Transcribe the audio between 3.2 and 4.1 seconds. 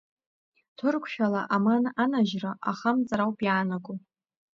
ауп иаанаго.